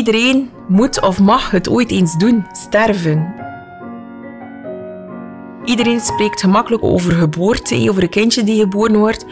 [0.00, 3.34] Iedereen moet of mag het ooit eens doen, sterven.
[5.64, 9.26] Iedereen spreekt gemakkelijk over geboorte, over een kindje die geboren wordt.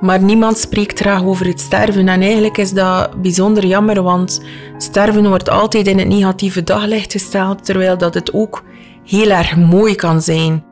[0.00, 2.08] Maar niemand spreekt graag over het sterven.
[2.08, 4.40] En eigenlijk is dat bijzonder jammer, want
[4.76, 8.62] sterven wordt altijd in het negatieve daglicht gesteld, terwijl dat het ook
[9.04, 10.64] heel erg mooi kan zijn.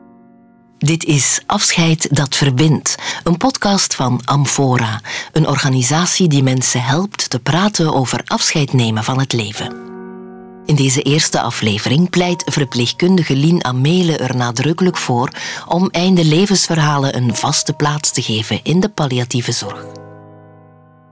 [0.85, 5.01] Dit is Afscheid dat verbindt, een podcast van Amfora,
[5.31, 9.75] een organisatie die mensen helpt te praten over afscheid nemen van het leven.
[10.65, 15.29] In deze eerste aflevering pleit verpleegkundige Lien Amele er nadrukkelijk voor
[15.67, 20.04] om einde levensverhalen een vaste plaats te geven in de palliatieve zorg.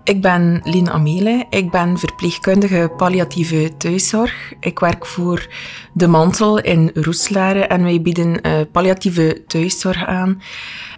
[0.04, 1.46] Ik ben Lien Amele.
[1.50, 4.54] Ik ben verpleegkundige palliatieve thuiszorg.
[4.60, 5.48] Ik werk voor
[5.94, 10.42] De Mantel in Roeselare en wij bieden uh, palliatieve thuiszorg aan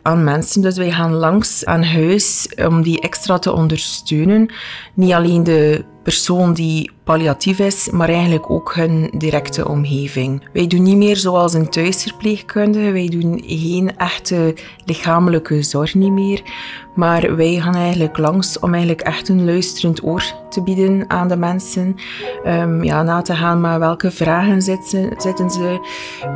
[0.02, 0.62] aan mensen.
[0.62, 4.54] Dus wij gaan langs aan huis om die extra te ondersteunen.
[4.94, 10.48] Niet alleen de persoon die palliatief is, maar eigenlijk ook hun directe omgeving.
[10.54, 16.42] Wij doen niet meer zoals een thuisverpleegkundige, wij doen geen echte lichamelijke zorg niet meer,
[16.96, 21.38] maar wij gaan eigenlijk langs om eigenlijk echt een luisterend oor te bieden aan de
[21.38, 21.96] mensen.
[22.48, 25.80] Um, ja, na te gaan met welke vragen zitten, zitten ze,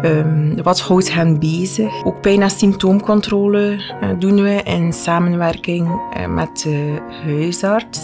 [0.03, 2.06] um, wat houdt hen bezig.
[2.06, 8.00] Ook pijn- en symptoomcontrole uh, doen we in samenwerking uh, met de huisarts.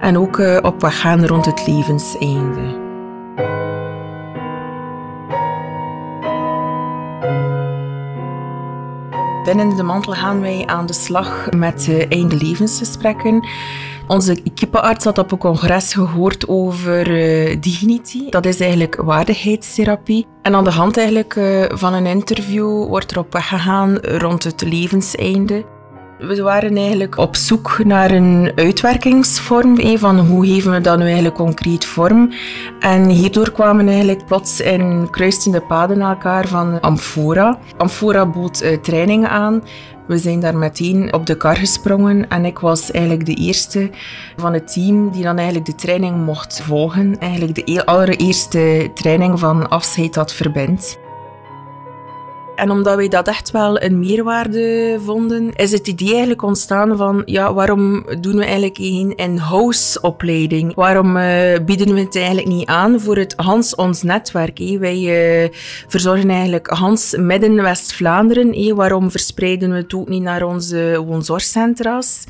[0.00, 2.84] En ook uh, op weg gaan rond het levenseinde.
[9.44, 13.46] Binnen de mantel gaan wij aan de slag met de einde levensgesprekken.
[14.06, 18.28] Onze equipearts had op een congres gehoord over uh, dignity.
[18.30, 20.26] Dat is eigenlijk waardigheidstherapie.
[20.42, 24.44] En aan de hand eigenlijk, uh, van een interview wordt er op weg gegaan rond
[24.44, 25.64] het levenseinde.
[26.18, 31.34] We waren eigenlijk op zoek naar een uitwerkingsvorm, van hoe geven we dat nu eigenlijk
[31.34, 32.32] concreet vorm.
[32.80, 37.58] En hierdoor kwamen eigenlijk plots in kruisende paden naar elkaar van Amphora.
[37.76, 39.62] Amphora bood uh, trainingen aan.
[40.06, 43.90] We zijn daar meteen op de kar gesprongen en ik was eigenlijk de eerste
[44.36, 47.18] van het team die dan eigenlijk de training mocht volgen.
[47.18, 50.98] Eigenlijk de allereerste training van afscheid dat verbindt.
[52.56, 57.22] En omdat wij dat echt wel een meerwaarde vonden, is het idee eigenlijk ontstaan van,
[57.24, 60.74] ja, waarom doen we eigenlijk geen in-house opleiding?
[60.74, 61.24] Waarom uh,
[61.66, 64.58] bieden we het eigenlijk niet aan voor het Hans Ons netwerk?
[64.78, 64.98] Wij
[65.44, 65.48] uh,
[65.88, 68.74] verzorgen eigenlijk Hans midden West-Vlaanderen.
[68.74, 72.24] Waarom verspreiden we het ook niet naar onze woonzorgcentra's?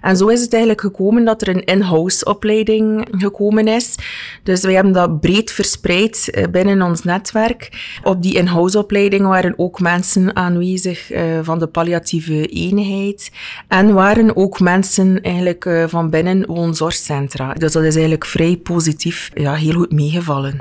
[0.00, 3.94] En zo is het eigenlijk gekomen dat er een in-house opleiding gekomen is.
[4.42, 7.68] Dus wij hebben dat breed verspreid uh, binnen ons netwerk.
[8.02, 13.30] Op die in-house opleiding waren ook ook mensen aanwezig uh, van de palliatieve eenheid.
[13.68, 17.52] En waren ook mensen eigenlijk uh, van binnen woonzorgcentra.
[17.52, 20.56] Dus dat is eigenlijk vrij positief, ja, heel goed meegevallen.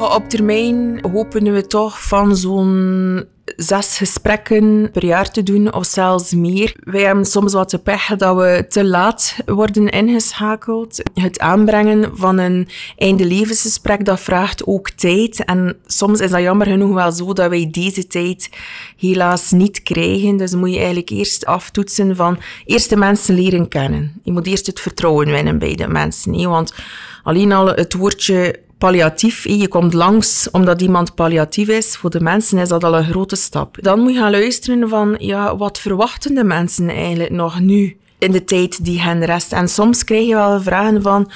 [0.00, 3.24] Op termijn hopen we toch van zo'n
[3.56, 6.74] zes gesprekken per jaar te doen of zelfs meer.
[6.84, 11.02] Wij hebben soms wat de pech dat we te laat worden ingeschakeld.
[11.14, 15.44] Het aanbrengen van een einde levensgesprek, dat vraagt ook tijd.
[15.44, 18.50] En soms is dat jammer genoeg wel zo dat wij deze tijd
[18.96, 20.36] helaas niet krijgen.
[20.36, 24.20] Dus moet je eigenlijk eerst aftoetsen van eerst de mensen leren kennen.
[24.22, 26.48] Je moet eerst het vertrouwen winnen bij de mensen.
[26.48, 26.74] Want
[27.22, 29.44] alleen al het woordje palliatief.
[29.44, 31.96] Je komt langs omdat iemand palliatief is.
[31.96, 33.76] Voor de mensen is dat al een grote stap.
[33.80, 37.96] Dan moet je gaan luisteren van, ja, wat verwachten de mensen eigenlijk nog nu?
[38.18, 39.52] in de tijd die hen rest.
[39.52, 41.30] En soms krijg je wel vragen van,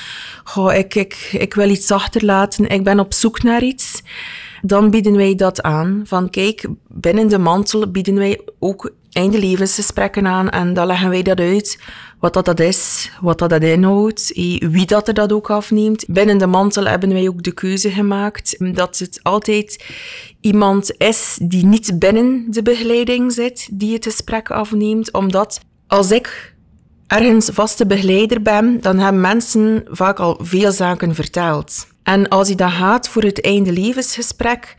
[0.45, 4.03] goh, ik, ik, ik wil iets achterlaten, ik ben op zoek naar iets.
[4.63, 6.03] Dan bieden wij dat aan.
[6.05, 11.23] Van kijk, binnen de mantel bieden wij ook einde levensgesprekken aan en dan leggen wij
[11.23, 11.79] dat uit
[12.25, 16.05] wat dat, dat is, wat dat, dat inhoudt, wie dat er dat ook afneemt.
[16.09, 19.85] Binnen de mantel hebben wij ook de keuze gemaakt dat het altijd
[20.41, 26.55] iemand is die niet binnen de begeleiding zit, die het gesprek afneemt, omdat als ik
[27.07, 31.87] ergens vaste begeleider ben, dan hebben mensen vaak al veel zaken verteld.
[32.03, 34.75] En als je dan gaat voor het einde levensgesprek,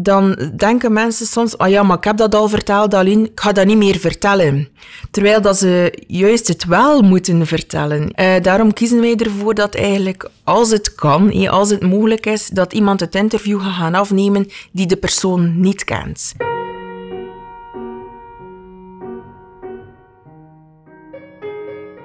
[0.00, 3.52] dan denken mensen soms, oh ja, maar ik heb dat al verteld, alleen ik ga
[3.52, 4.68] dat niet meer vertellen.
[5.10, 8.12] Terwijl dat ze juist het wel moeten vertellen.
[8.20, 12.72] Uh, daarom kiezen wij ervoor dat eigenlijk, als het kan, als het mogelijk is, dat
[12.72, 16.34] iemand het interview gaat afnemen die de persoon niet kent.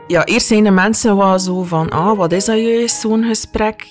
[0.07, 3.87] Ja, eerst zijn de mensen wel zo van, ah, wat is dat juist, zo'n gesprek?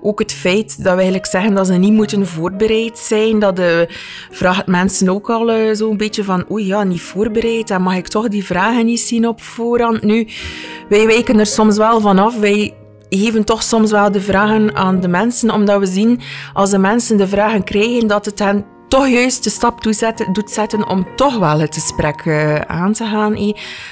[0.00, 3.86] Ook het feit dat we eigenlijk zeggen dat ze niet moeten voorbereid zijn, dat de,
[4.30, 8.08] vraagt mensen ook al uh, zo'n beetje van, oei ja, niet voorbereid, dan mag ik
[8.08, 10.02] toch die vragen niet zien op voorhand.
[10.02, 10.28] Nu,
[10.88, 12.74] wij wijken er soms wel van af, wij
[13.08, 16.20] geven toch soms wel de vragen aan de mensen, omdat we zien,
[16.52, 19.82] als de mensen de vragen krijgen, dat het hen toch juist de stap
[20.32, 23.32] doet zetten om toch wel het gesprek uh, aan te gaan.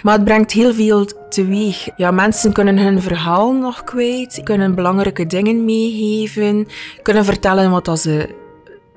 [0.02, 1.88] Maar het brengt heel veel teweeg.
[1.96, 6.66] Ja, mensen kunnen hun verhaal nog kwijt, kunnen belangrijke dingen meegeven,
[7.02, 8.34] kunnen vertellen wat ze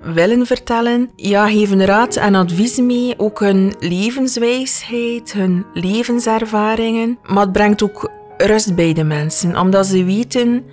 [0.02, 1.10] willen vertellen.
[1.16, 7.18] Ja, geven raad en advies mee, ook hun levenswijsheid, hun levenservaringen.
[7.24, 10.66] Maar het brengt ook rust bij de mensen, omdat ze weten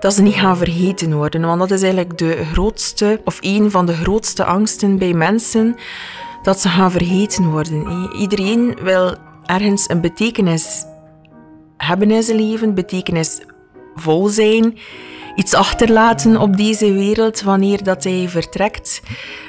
[0.00, 1.40] dat ze niet gaan vergeten worden.
[1.40, 5.76] Want dat is eigenlijk de grootste, of een van de grootste angsten bij mensen,
[6.42, 8.10] dat ze gaan vergeten worden.
[8.18, 9.14] Iedereen wil
[9.44, 10.84] ergens een betekenis
[11.76, 14.78] hebben in zijn leven, betekenisvol zijn
[15.34, 19.00] iets achterlaten op deze wereld wanneer dat hij vertrekt.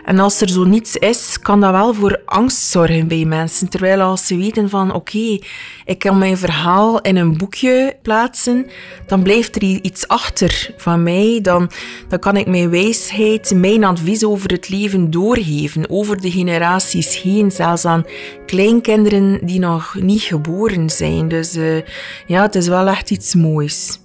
[0.06, 3.70] En als er zo niets is, kan dat wel voor angst zorgen bij mensen.
[3.70, 5.40] Terwijl als ze weten van oké,
[5.86, 8.68] ik kan mijn verhaal in een boekje plaatsen,
[9.08, 11.40] dan blijft er iets achter van mij.
[11.42, 11.72] Dan,
[12.08, 17.52] dan kan ik mijn wijsheid, mijn advies over het leven doorgeven, over de generaties heen,
[17.52, 18.06] zelfs aan
[18.46, 21.28] kleinkinderen die nog niet geboren zijn.
[21.28, 21.82] Dus uh,
[22.26, 24.00] ja, het is wel echt iets moois.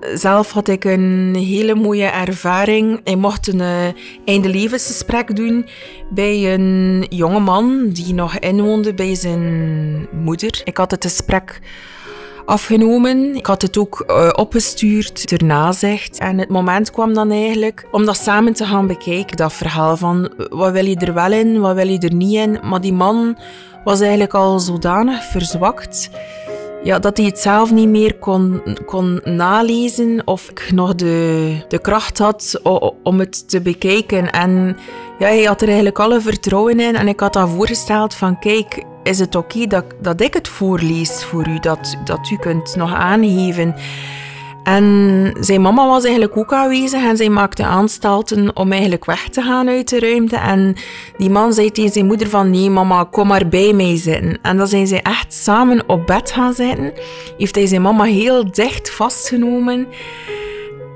[0.00, 3.00] Zelf had ik een hele mooie ervaring.
[3.04, 3.86] Ik mocht een uh,
[4.24, 5.68] einde levensgesprek doen
[6.10, 10.60] bij een jonge man die nog inwoonde bij zijn moeder.
[10.64, 11.60] Ik had het gesprek
[12.44, 13.34] afgenomen.
[13.34, 16.18] Ik had het ook uh, opgestuurd ter nazicht.
[16.18, 20.32] En het moment kwam dan eigenlijk om dat samen te gaan bekijken, dat verhaal van
[20.48, 22.58] wat wil je er wel in, wat wil je er niet in.
[22.62, 23.38] Maar die man
[23.84, 26.10] was eigenlijk al zodanig verzwakt
[26.82, 31.78] ja, dat hij het zelf niet meer kon, kon nalezen of ik nog de, de
[31.78, 32.60] kracht had
[33.02, 34.30] om het te bekijken.
[34.30, 34.76] En
[35.18, 38.84] ja, hij had er eigenlijk alle vertrouwen in en ik had dan voorgesteld van kijk,
[39.02, 42.94] is het oké dat, dat ik het voorlees voor u, dat, dat u kunt nog
[42.94, 43.74] aangeven.
[44.68, 49.42] En zijn mama was eigenlijk ook aanwezig en zij maakte aanstalten om eigenlijk weg te
[49.42, 50.36] gaan uit de ruimte.
[50.36, 50.76] En
[51.16, 54.38] die man zei tegen zijn moeder van nee mama, kom maar bij mij zitten.
[54.42, 56.92] En dan zijn zij echt samen op bed gaan zitten.
[57.38, 59.86] Heeft hij zijn mama heel dicht vastgenomen.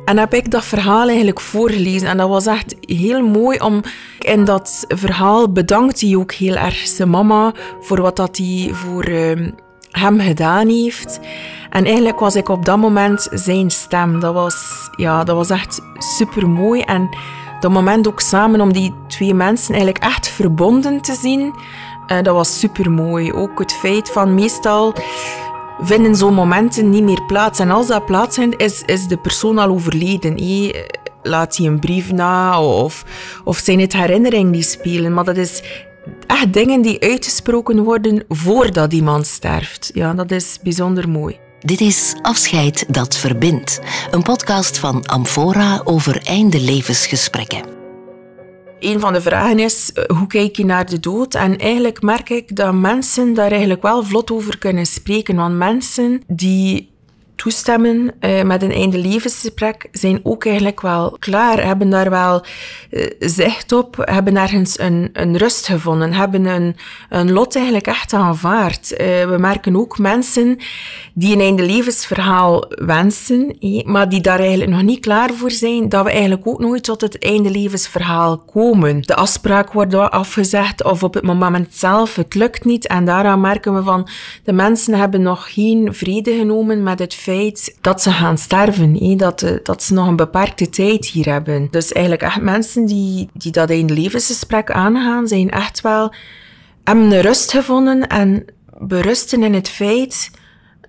[0.05, 2.09] En heb ik dat verhaal eigenlijk voorgelezen.
[2.09, 3.81] En dat was echt heel mooi om...
[4.19, 9.09] In dat verhaal bedankt hij ook heel erg zijn mama voor wat dat hij voor
[9.09, 9.49] uh,
[9.91, 11.21] hem gedaan heeft.
[11.73, 14.21] En eigenlijk was ik op dat moment zijn stem.
[14.21, 16.81] Dat was, ja, dat was echt super mooi.
[16.81, 17.09] En
[17.61, 22.35] dat moment ook samen om die twee mensen eigenlijk echt verbonden te zien, uh, dat
[22.35, 23.33] was super mooi.
[23.33, 24.95] Ook het feit van meestal
[25.81, 27.59] vinden zo'n momenten niet meer plaats.
[27.59, 30.37] En als dat plaatsvindt, is, is de persoon al overleden.
[31.23, 33.05] Laat hij een brief na of,
[33.45, 35.15] of zijn het herinneringen die spelen.
[35.15, 35.63] Maar dat is
[36.27, 39.91] echt dingen die uitgesproken worden voordat iemand sterft.
[39.95, 41.39] Ja, dat is bijzonder mooi.
[41.65, 43.81] Dit is Afscheid dat verbindt,
[44.11, 47.63] een podcast van Amphora over einde levensgesprekken.
[48.81, 51.35] Een van de vragen is, eh, hoe kijk je naar de dood?
[51.35, 55.37] En eigenlijk merk ik dat mensen daar eigenlijk wel vlot over kunnen spreken.
[55.37, 56.92] Want mensen die
[57.43, 62.45] toestemmen uh, met een einde levensgesprek zijn ook eigenlijk wel klaar, hebben daar wel
[62.91, 66.77] uh, zicht op, hebben ergens een, een rust gevonden, hebben een,
[67.09, 68.93] een lot eigenlijk echt aanvaard.
[68.93, 70.59] Uh, we merken ook mensen
[71.15, 76.05] die een einde levensverhaal wensen, maar die daar eigenlijk nog niet klaar voor zijn, dat
[76.05, 79.03] we eigenlijk ook nooit tot het einde levensverhaal komen.
[79.03, 83.75] De afspraak wordt afgezegd of op het moment zelf, het lukt niet en daaraan merken
[83.75, 84.09] we van
[84.45, 87.31] de mensen hebben nog geen vrede genomen met het feit
[87.81, 91.69] dat ze gaan sterven, dat, eh, dat ze nog een beperkte tijd hier hebben.
[91.71, 96.15] Dus eigenlijk echt mensen die, die dat in levensgesprek aangaan, zijn echt wel,
[96.85, 98.45] hebben rust gevonden en
[98.79, 100.31] berusten in het feit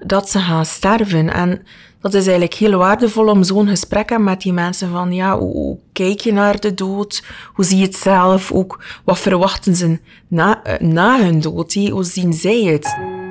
[0.05, 1.33] dat ze gaan sterven.
[1.33, 1.65] En
[2.01, 6.19] dat is eigenlijk heel waardevol om zo'n gesprek met die mensen van, ja, hoe, kijk
[6.19, 7.23] je naar de dood?
[7.53, 8.51] Hoe zie je het zelf?
[8.51, 11.73] Ook, wat verwachten ze na, eh, na hun dood?
[11.73, 13.21] Hoe zien zij het?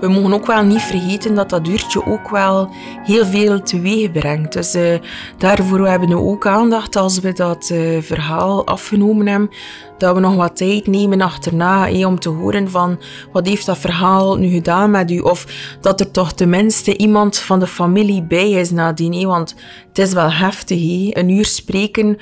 [0.00, 2.70] We mogen ook wel niet vergeten dat dat uurtje ook wel
[3.02, 4.52] heel veel teweeg brengt.
[4.52, 4.98] Dus uh,
[5.38, 9.50] daarvoor hebben we ook aandacht als we dat uh, verhaal afgenomen hebben,
[9.98, 13.00] dat we nog wat tijd nemen achterna om te horen van
[13.32, 15.46] wat heeft dat verhaal nu gedaan met u of
[15.80, 19.26] dat er toch tenminste iemand van de familie bij is nadien.
[19.26, 19.54] Want
[19.88, 22.18] het is wel heftig, een uur spreken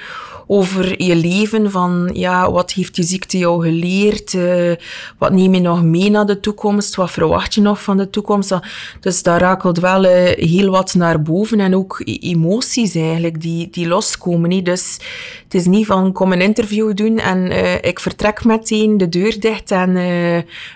[0.46, 1.70] over je leven.
[1.70, 4.32] Van ja, wat heeft je ziekte jou geleerd?
[4.32, 4.72] Uh,
[5.18, 6.94] wat neem je nog mee naar de toekomst?
[6.94, 8.58] Wat verwacht je nog van de toekomst?
[9.00, 11.60] Dus daar rakelt wel uh, heel wat naar boven.
[11.60, 14.48] En ook e-, emoties eigenlijk die, die loskomen.
[14.48, 14.64] Niet?
[14.64, 14.98] Dus
[15.44, 19.40] het is niet van kom een interview doen en uh, ik vertrek meteen de deur
[19.40, 19.92] dicht en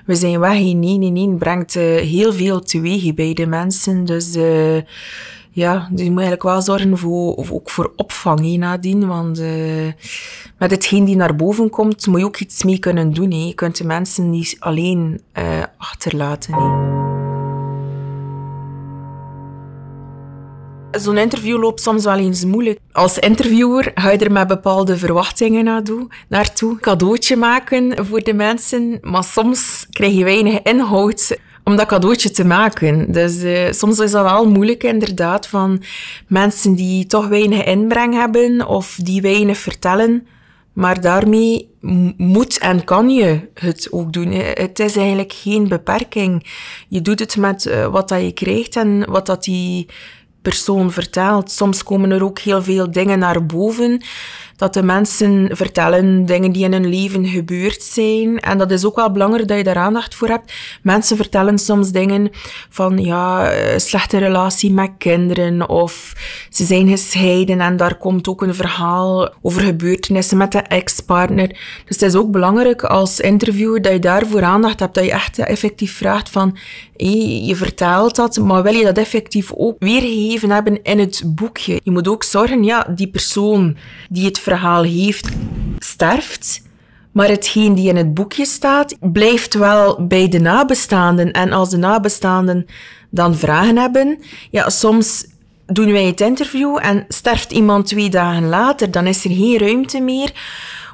[0.06, 0.58] we zijn weg.
[0.58, 1.34] Nee, nee, nee.
[1.34, 4.04] Brengt heel veel teweeg bij de mensen.
[4.04, 4.36] Dus
[5.58, 9.06] ja, dus je moet eigenlijk wel zorgen voor, ook voor opvang nadien.
[9.06, 9.92] Want uh,
[10.58, 13.46] met hetgeen die naar boven komt, moet je ook iets mee kunnen doen.
[13.46, 15.20] Je kunt de mensen niet alleen
[15.76, 17.07] achterlaten.
[20.90, 22.78] Zo'n interview loopt soms wel eens moeilijk.
[22.92, 25.64] Als interviewer ga je er met bepaalde verwachtingen
[26.28, 26.78] naartoe.
[26.80, 32.44] Cadeautje maken voor de mensen, maar soms krijg je weinig inhoud om dat cadeautje te
[32.44, 33.12] maken.
[33.12, 35.82] Dus uh, soms is dat wel moeilijk inderdaad van
[36.26, 40.26] mensen die toch weinig inbreng hebben of die weinig vertellen.
[40.72, 41.70] Maar daarmee
[42.16, 44.32] moet en kan je het ook doen.
[44.32, 46.46] Het is eigenlijk geen beperking.
[46.88, 49.86] Je doet het met uh, wat dat je krijgt en wat dat die
[50.48, 51.50] persoon vertelt.
[51.50, 54.02] Soms komen er ook heel veel dingen naar boven
[54.58, 58.38] dat de mensen vertellen dingen die in hun leven gebeurd zijn.
[58.40, 60.52] En dat is ook wel belangrijk dat je daar aandacht voor hebt.
[60.82, 62.30] Mensen vertellen soms dingen
[62.68, 66.12] van, ja, eh, slechte relatie met kinderen of
[66.50, 71.48] ze zijn gescheiden en daar komt ook een verhaal over gebeurtenissen met de ex-partner.
[71.48, 75.38] Dus het is ook belangrijk als interviewer dat je daarvoor aandacht hebt, dat je echt
[75.38, 76.56] effectief vraagt van,
[76.98, 81.80] hey, je vertelt dat, maar wil je dat effectief ook weergegeven hebben in het boekje?
[81.82, 83.76] Je moet ook zorgen, ja, die persoon
[84.08, 85.28] die het verhaal heeft,
[85.78, 86.62] sterft.
[87.12, 91.32] Maar hetgeen die in het boekje staat, blijft wel bij de nabestaanden.
[91.32, 92.66] En als de nabestaanden
[93.10, 94.18] dan vragen hebben,
[94.50, 95.26] ja, soms
[95.66, 100.00] doen wij het interview en sterft iemand twee dagen later, dan is er geen ruimte
[100.00, 100.32] meer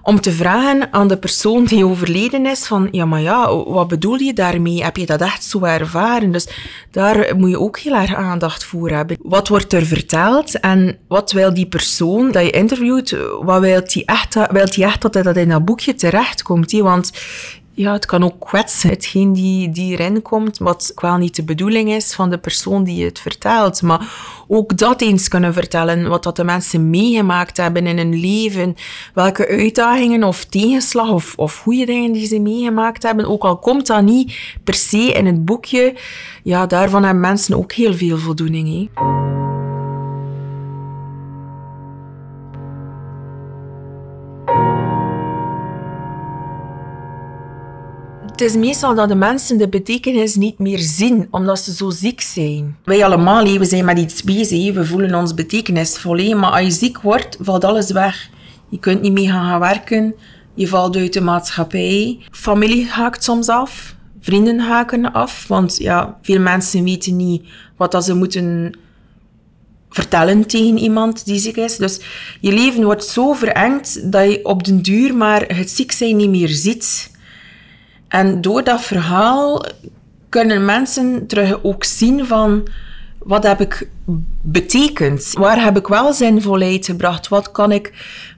[0.04, 4.18] om te vragen aan de persoon die overleden is van, ja, maar ja, wat bedoel
[4.18, 4.84] je daarmee?
[4.84, 6.32] Heb je dat echt zo ervaren?
[6.32, 6.48] Dus
[6.90, 9.16] daar moet je ook heel erg aandacht voor hebben.
[9.22, 14.04] Wat wordt er verteld en wat wil die persoon dat je interviewt, wat wil die
[14.04, 16.72] echt, wil die echt dat dat in dat boekje terechtkomt?
[16.72, 17.12] Want
[17.74, 21.90] ja, het kan ook kwetsen, hetgeen die, die erin komt, wat wel niet de bedoeling
[21.90, 23.82] is van de persoon die het vertelt.
[23.82, 24.08] Maar
[24.48, 28.76] ook dat eens kunnen vertellen, wat dat de mensen meegemaakt hebben in hun leven,
[29.14, 33.86] welke uitdagingen of tegenslag of, of goede dingen die ze meegemaakt hebben, ook al komt
[33.86, 35.94] dat niet per se in het boekje,
[36.42, 38.90] ja, daarvan hebben mensen ook heel veel voldoening.
[48.30, 52.20] Het is meestal dat de mensen de betekenis niet meer zien, omdat ze zo ziek
[52.20, 52.76] zijn.
[52.84, 56.36] Wij allemaal, we zijn met iets bezig, we voelen ons betekenisvol.
[56.36, 58.28] Maar als je ziek wordt, valt alles weg.
[58.68, 60.14] Je kunt niet meer gaan werken,
[60.54, 62.18] je valt uit de maatschappij.
[62.30, 67.44] Familie haakt soms af, vrienden haken af, want ja, veel mensen weten niet
[67.76, 68.78] wat ze moeten
[69.88, 71.76] vertellen tegen iemand die ziek is.
[71.76, 72.00] Dus
[72.40, 76.30] je leven wordt zo verengd dat je op den duur maar het ziek zijn niet
[76.30, 77.12] meer ziet.
[78.14, 79.64] En door dat verhaal
[80.28, 82.68] kunnen mensen terug ook zien van
[83.18, 83.88] wat heb ik
[84.42, 85.30] betekend?
[85.32, 87.28] Waar heb ik wel zinvolheid gebracht?
[87.28, 87.92] Wat kan ik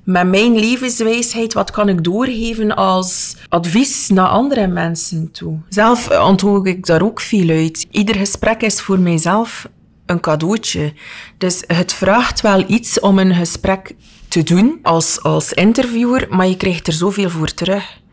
[0.04, 5.59] met mijn levenswijsheid, wat kan ik doorgeven als advies naar andere mensen toe?
[5.68, 7.87] Zelf onthoog ik daar ook veel uit.
[7.90, 9.68] Ieder gesprek is voor mijzelf
[10.06, 10.92] een cadeautje.
[11.38, 13.95] Dus het vraagt wel iets om een gesprek
[14.28, 18.04] te doen als, als interviewer, maar je krijgt er zoveel voor terug.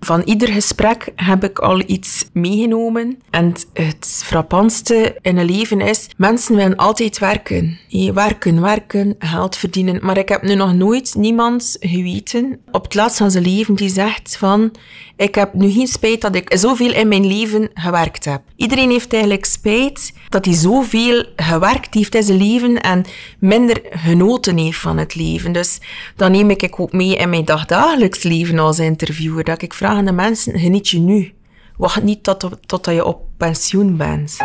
[0.00, 3.18] Van ieder gesprek heb ik al iets meegenomen.
[3.30, 7.78] En het frappantste in een leven is, mensen willen altijd werken.
[8.14, 9.98] werken, werken, geld verdienen.
[10.02, 13.88] Maar ik heb nu nog nooit niemand geweten op het laatst van zijn leven die
[13.88, 14.72] zegt van,
[15.16, 18.42] ik heb nu geen spijt dat ik zoveel in mijn leven gewerkt heb.
[18.56, 23.04] Iedereen heeft eigenlijk spijt dat hij zoveel gewerkt heeft in zijn leven en
[23.38, 25.52] minder genoten heeft van het leven.
[25.52, 25.78] Dus
[26.16, 29.44] dan neem ik ook mee in mijn dagdagelijks leven als interviewer.
[29.44, 31.32] Dat ik vraag aan de mensen, geniet je nu.
[31.76, 34.36] Wacht niet tot, totdat je op pensioen bent.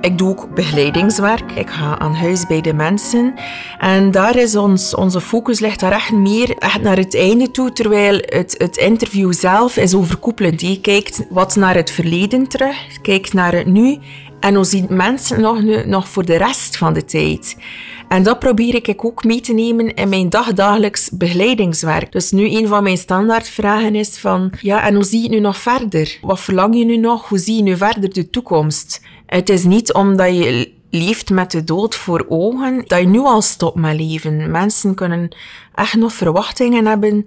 [0.00, 1.52] Ik doe ook begeleidingswerk.
[1.52, 3.34] Ik ga aan huis bij de mensen.
[3.78, 7.72] En daar is ons, onze focus ligt daar echt meer echt naar het einde toe,
[7.72, 10.60] terwijl het, het interview zelf is overkoepelend.
[10.60, 13.98] Je kijkt wat naar het verleden terug, kijkt naar het nu
[14.44, 17.56] en hoe zien mensen nog, nu, nog voor de rest van de tijd.
[18.08, 22.12] En dat probeer ik ook mee te nemen in mijn dagdagelijks begeleidingswerk.
[22.12, 25.56] Dus nu een van mijn standaardvragen is van, ja, en hoe zie je nu nog
[25.56, 26.18] verder?
[26.22, 27.28] Wat verlang je nu nog?
[27.28, 29.00] Hoe zie je nu verder de toekomst?
[29.26, 33.42] Het is niet omdat je leeft met de dood voor ogen, dat je nu al
[33.42, 34.50] stopt met leven.
[34.50, 35.36] Mensen kunnen
[35.74, 37.26] echt nog verwachtingen hebben.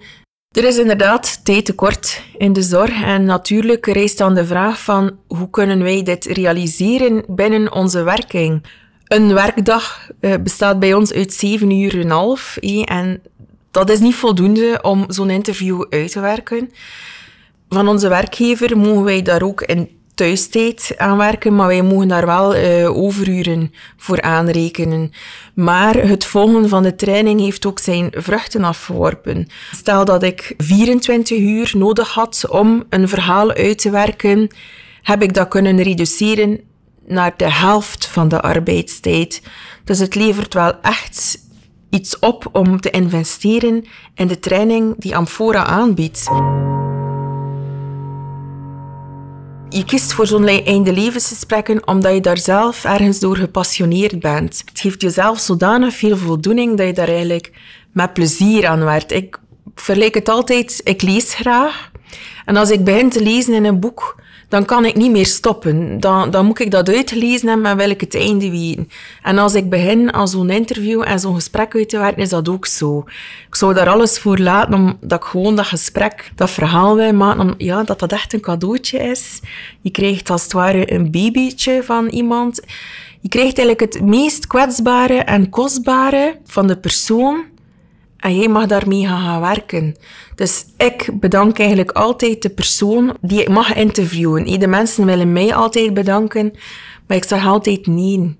[0.51, 5.17] Er is inderdaad tijd tekort in de zorg en natuurlijk rijst dan de vraag van
[5.27, 8.63] hoe kunnen wij dit realiseren binnen onze werking.
[9.07, 13.21] Een werkdag eh, bestaat bij ons uit zeven uur en half en
[13.71, 16.71] dat is niet voldoende om zo'n interview uit te werken.
[17.69, 22.25] Van onze werkgever mogen wij daar ook in thuistijd aan werken, maar wij mogen daar
[22.25, 25.11] wel uh, overuren voor aanrekenen.
[25.53, 29.47] Maar het volgen van de training heeft ook zijn vruchten afgeworpen.
[29.71, 34.47] Stel dat ik 24 uur nodig had om een verhaal uit te werken,
[35.01, 36.59] heb ik dat kunnen reduceren
[37.05, 39.41] naar de helft van de arbeidstijd.
[39.83, 41.45] Dus het levert wel echt
[41.89, 46.27] iets op om te investeren in de training die Amphora aanbiedt.
[49.69, 54.63] Je kiest voor zo'n einde levensgesprekken omdat je daar zelf ergens door gepassioneerd bent.
[54.65, 57.51] Het geeft jezelf zodanig veel voldoening dat je daar eigenlijk
[57.91, 59.11] met plezier aan werkt.
[59.11, 59.39] Ik
[59.75, 61.91] vergelijk het altijd, ik lees graag.
[62.45, 65.99] En als ik begin te lezen in een boek, dan kan ik niet meer stoppen.
[65.99, 68.89] Dan, dan moet ik dat uitlezen en wil ik het einde weten.
[69.23, 72.49] En als ik begin aan zo'n interview en zo'n gesprek uit te werken, is dat
[72.49, 73.03] ook zo.
[73.47, 77.41] Ik zou daar alles voor laten, omdat ik gewoon dat gesprek, dat verhaal wil maken,
[77.41, 79.41] om, ja, dat dat echt een cadeautje is.
[79.81, 82.61] Je krijgt als het ware een babytje van iemand.
[83.19, 87.43] Je krijgt eigenlijk het meest kwetsbare en kostbare van de persoon
[88.27, 89.95] en jij mag daarmee gaan, werken.
[90.35, 94.59] Dus ik bedank eigenlijk altijd de persoon die ik mag interviewen.
[94.59, 96.51] De mensen willen mij altijd bedanken,
[97.07, 98.37] maar ik zeg altijd nee.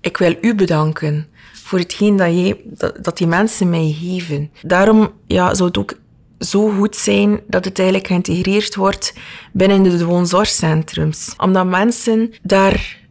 [0.00, 2.60] Ik wil u bedanken voor hetgeen dat, jij,
[3.02, 4.50] dat, die mensen mij geven.
[4.62, 5.98] Daarom ja, zou het ook
[6.38, 9.14] zo goed zijn dat het eigenlijk geïntegreerd wordt
[9.52, 11.34] binnen de woonzorgcentrums.
[11.36, 13.02] Omdat mensen daar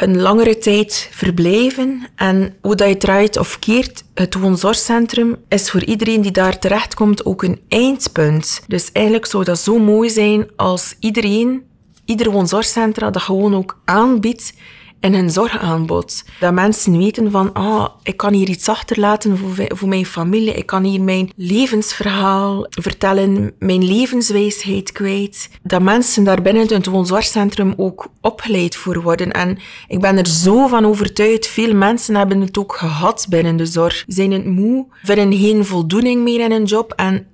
[0.00, 2.08] een langere tijd verblijven.
[2.16, 7.24] En hoe dat je draait of keert, het woonzorgcentrum is voor iedereen die daar terechtkomt
[7.24, 8.62] ook een eindpunt.
[8.66, 11.62] Dus eigenlijk zou dat zo mooi zijn als iedereen,
[12.04, 14.54] ieder woonzorgcentra dat gewoon ook aanbiedt
[15.00, 16.24] in hun zorgaanbod.
[16.40, 20.54] Dat mensen weten van, ah, ik kan hier iets achterlaten voor, voor mijn familie.
[20.54, 25.50] Ik kan hier mijn levensverhaal vertellen, mijn levenswijsheid kwijt.
[25.62, 29.30] Dat mensen daar binnen het woonzorgcentrum ook opgeleid voor worden.
[29.30, 33.66] En ik ben er zo van overtuigd, veel mensen hebben het ook gehad binnen de
[33.66, 34.04] zorg.
[34.06, 36.92] Zijn het moe, vinden geen voldoening meer in hun job.
[36.92, 37.26] En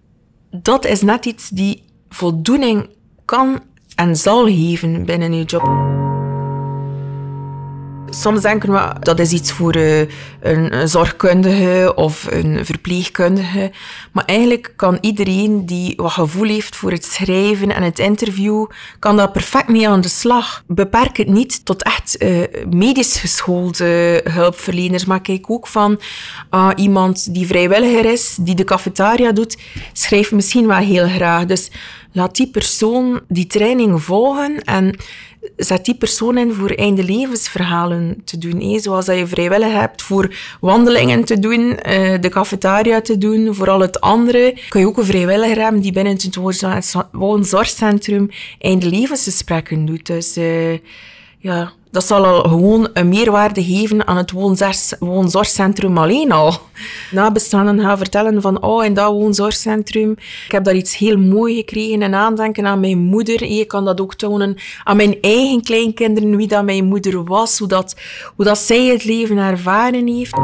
[0.51, 2.89] dat is net iets die voldoening
[3.25, 3.63] kan
[3.95, 6.05] en zal geven binnen je job.
[8.21, 10.01] Soms denken we dat is iets voor uh,
[10.41, 13.73] een zorgkundige of een verpleegkundige.
[14.13, 18.67] Maar eigenlijk kan iedereen die wat gevoel heeft voor het schrijven en het interview,
[18.99, 20.63] kan dat perfect mee aan de slag.
[20.67, 26.01] Beperk het niet tot echt uh, medisch geschoolde hulpverleners, maar kijk ook van
[26.51, 29.57] uh, iemand die vrijwilliger is, die de cafetaria doet,
[29.93, 31.45] schrijft misschien wel heel graag.
[31.45, 31.71] Dus
[32.13, 34.97] laat die persoon die training volgen en
[35.57, 38.61] zet die persoon in voor einde levensverhalen te doen.
[38.61, 38.79] Hé.
[38.79, 43.71] Zoals dat je vrijwillig hebt voor wandelingen te doen, uh, de cafetaria te doen, voor
[43.71, 44.59] al het andere.
[44.69, 50.07] Kan je ook een vrijwilliger hebben die binnen het woonzorgcentrum einde levensgesprekken doet.
[50.07, 50.79] Dus uh,
[51.39, 54.33] ja, dat zal al gewoon een meerwaarde geven aan het
[54.99, 56.55] woonzorgcentrum alleen al.
[57.11, 60.11] Nabestaanden gaan vertellen van, oh, in dat woonzorgcentrum,
[60.47, 63.45] ik heb daar iets heel mooi gekregen en aandenken aan mijn moeder.
[63.45, 67.69] Je kan dat ook tonen aan mijn eigen kleinkinderen, wie dat mijn moeder was, hoe
[67.69, 67.97] dat,
[68.37, 70.37] hoe dat zij het leven ervaren heeft.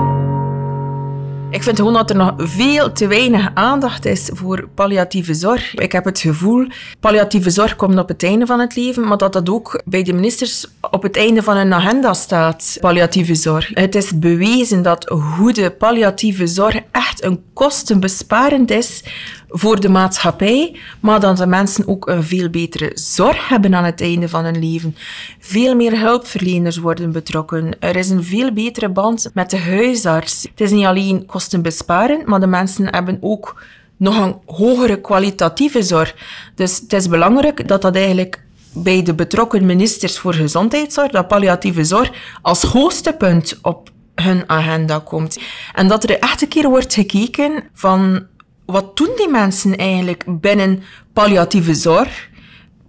[1.53, 5.75] Ik vind gewoon dat er nog veel te weinig aandacht is voor palliatieve zorg.
[5.75, 6.67] Ik heb het gevoel,
[7.01, 10.13] palliatieve zorg komt op het einde van het leven, maar dat dat ook bij de
[10.13, 13.71] ministers op het einde van hun agenda staat, palliatieve zorg.
[13.75, 19.05] Het is bewezen dat goede palliatieve zorg echt een kostenbesparend is
[19.53, 24.01] voor de maatschappij, maar dat de mensen ook een veel betere zorg hebben aan het
[24.01, 24.97] einde van hun leven.
[25.39, 27.81] Veel meer hulpverleners worden betrokken.
[27.81, 30.43] Er is een veel betere band met de huisarts.
[30.43, 33.63] Het is niet alleen kostenbesparend, maar de mensen hebben ook
[33.97, 36.15] nog een hogere kwalitatieve zorg.
[36.55, 38.43] Dus het is belangrijk dat dat eigenlijk
[38.75, 42.11] bij de betrokken ministers voor gezondheidszorg dat palliatieve zorg
[42.43, 45.39] als hoogste punt op hun agenda komt.
[45.75, 48.27] En dat er echt een keer wordt gekeken van
[48.67, 52.29] wat doen die mensen eigenlijk binnen palliatieve zorg,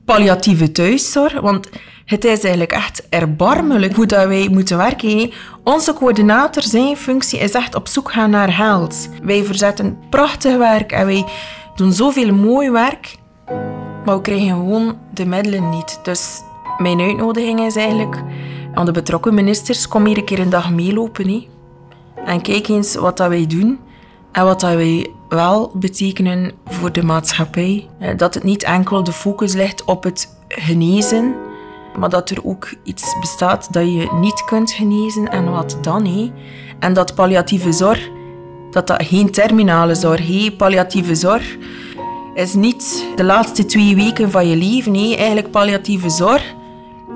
[0.05, 1.69] palliatieve thuiszorg, want
[2.05, 5.31] het is eigenlijk echt erbarmelijk hoe dat wij moeten werken.
[5.63, 9.09] Onze coördinator, zijn functie is echt op zoek gaan naar geld.
[9.23, 11.25] Wij verzetten prachtig werk en wij
[11.75, 13.15] doen zoveel mooi werk,
[14.05, 15.99] maar we krijgen gewoon de middelen niet.
[16.03, 16.41] Dus
[16.77, 18.23] mijn uitnodiging is eigenlijk
[18.73, 21.27] aan de betrokken ministers, kom hier een keer een dag meelopen.
[21.27, 21.47] He.
[22.25, 23.79] En kijk eens wat dat wij doen
[24.33, 27.87] en wat dat wij wel betekenen voor de maatschappij.
[27.99, 31.35] Eh, dat het niet enkel de focus ligt op het genezen,
[31.97, 36.05] maar dat er ook iets bestaat dat je niet kunt genezen en wat dan.
[36.05, 36.31] Hé.
[36.79, 38.09] En dat palliatieve zorg,
[38.71, 40.55] dat dat geen terminale zorg is.
[40.55, 41.57] Palliatieve zorg
[42.33, 44.91] is niet de laatste twee weken van je leven.
[44.91, 46.53] Nee, eigenlijk palliatieve zorg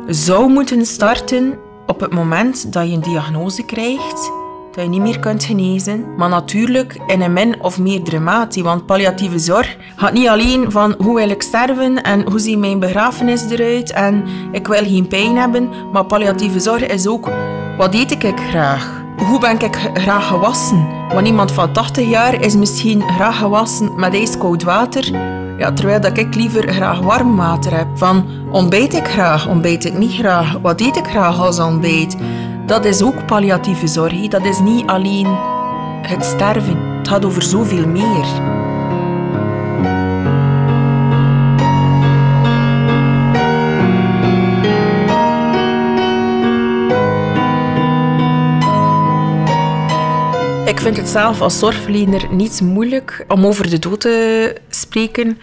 [0.07, 4.31] zou moeten starten op het moment dat je een diagnose krijgt
[4.77, 6.05] dat je niet meer kunt genezen.
[6.17, 8.63] Maar natuurlijk in een min of meerdere mate.
[8.63, 12.79] Want palliatieve zorg gaat niet alleen van hoe wil ik sterven en hoe ziet mijn
[12.79, 15.69] begrafenis eruit en ik wil geen pijn hebben.
[15.91, 17.29] Maar palliatieve zorg is ook
[17.77, 19.03] wat eet ik graag?
[19.27, 20.87] Hoe ben ik graag gewassen?
[21.13, 25.11] Want iemand van 80 jaar is misschien graag gewassen met ijskoud water.
[25.57, 27.87] Ja, terwijl dat ik liever graag warm water heb.
[27.93, 30.57] Van ontbijt ik graag, ontbijt ik niet graag?
[30.61, 32.17] Wat eet ik graag als ontbijt?
[32.67, 34.27] Dat is ook palliatieve zorg.
[34.27, 35.27] Dat is niet alleen
[36.01, 36.97] het sterven.
[36.97, 38.25] Het gaat over zoveel meer.
[50.65, 55.37] Ik vind het zelf als zorgverlener niet moeilijk om over de dood te spreken.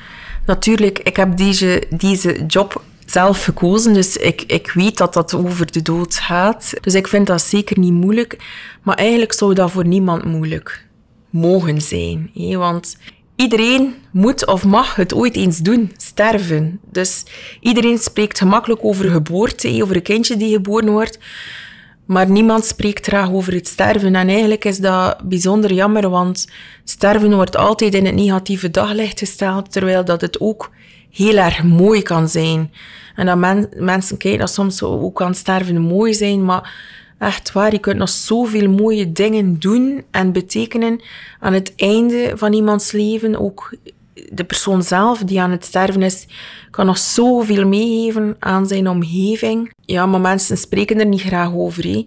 [0.47, 2.83] Natuurlijk, ik heb deze, deze job
[3.15, 6.73] zelf gekozen, dus ik, ik weet dat dat over de dood gaat.
[6.81, 8.37] Dus ik vind dat zeker niet moeilijk.
[8.83, 10.87] Maar eigenlijk zou dat voor niemand moeilijk
[11.31, 12.31] mogen zijn.
[12.35, 12.57] Hè?
[12.57, 12.97] Want
[13.37, 16.81] iedereen moet of mag het ooit eens doen, sterven.
[16.91, 17.25] Dus
[17.61, 21.19] iedereen spreekt gemakkelijk over geboorte, over een kindje die geboren wordt.
[22.07, 24.15] Maar niemand spreekt graag over het sterven.
[24.15, 26.49] En eigenlijk is dat bijzonder jammer, want
[26.85, 30.71] sterven wordt altijd in het negatieve daglicht gesteld, terwijl dat het ook
[31.15, 32.73] heel erg mooi kan zijn.
[33.15, 36.73] En dat men, mensen kijken dat soms ook aan sterven mooi zijn, maar
[37.19, 41.01] echt waar, je kunt nog zoveel mooie dingen doen en betekenen
[41.41, 43.41] aan het einde van iemands leven.
[43.41, 43.77] Ook
[44.33, 46.27] de persoon zelf die aan het sterven is,
[46.71, 49.73] kan nog zoveel meegeven aan zijn omgeving.
[49.81, 51.85] Ja, maar mensen spreken er niet graag over.
[51.85, 52.07] Hé.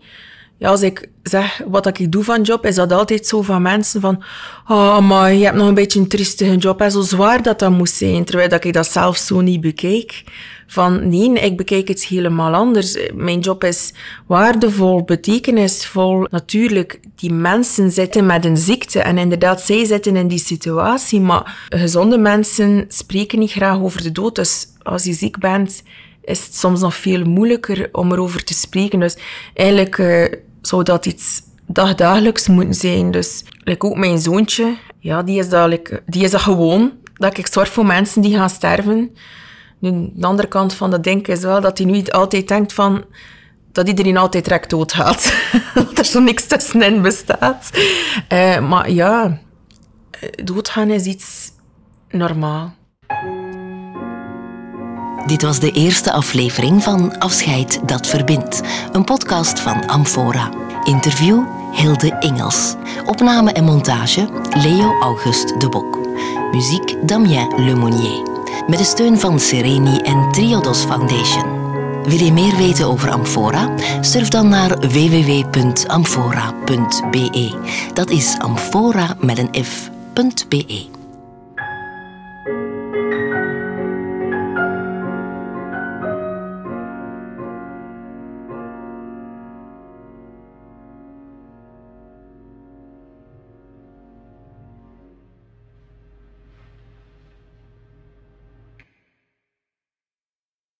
[0.59, 4.01] Ja, als ik zeg wat ik doe van job, is dat altijd zo van mensen
[4.01, 4.23] van
[4.67, 7.71] oh, maar je hebt nog een beetje een triestige job en zo zwaar dat dat
[7.71, 10.23] moet zijn, terwijl dat ik dat zelf zo niet bekijk.
[10.67, 12.97] Van nee, ik bekijk het helemaal anders.
[13.13, 13.93] Mijn job is
[14.25, 16.27] waardevol, betekenisvol.
[16.29, 21.67] Natuurlijk, die mensen zitten met een ziekte en inderdaad, zij zitten in die situatie, maar
[21.69, 24.35] gezonde mensen spreken niet graag over de dood.
[24.35, 25.83] Dus als je ziek bent,
[26.23, 28.99] is het soms nog veel moeilijker om erover te spreken.
[28.99, 29.17] Dus
[29.53, 30.25] eigenlijk uh,
[30.61, 33.11] zou dat iets dagdagelijks moeten zijn.
[33.11, 33.43] Dus
[33.77, 36.91] ook mijn zoontje, ja, die is dat, die is gewoon.
[37.13, 39.15] Dat ik zorg voor mensen die gaan sterven.
[39.79, 43.05] Nu, de andere kant van dat denken is wel dat hij nu altijd denkt van
[43.71, 45.33] dat iedereen altijd direct doodgaat.
[45.73, 47.69] dat er zo niks tussenin bestaat.
[48.33, 49.39] Uh, maar ja,
[50.43, 51.51] doodgaan is iets
[52.09, 52.75] normaal.
[55.27, 58.61] Dit was de eerste aflevering van Afscheid dat verbindt,
[58.91, 60.49] een podcast van Amphora.
[60.83, 62.75] Interview Hilde Ingels.
[63.05, 65.97] Opname en montage Leo August de Bok.
[66.51, 68.21] Muziek Damien Lemonnier.
[68.67, 71.45] Met de steun van Sereni en Triodos Foundation.
[72.03, 73.69] Wil je meer weten over Amphora?
[74.01, 77.51] Surf dan naar www.amphora.be.
[77.93, 80.96] Dat is amphora met een f.be.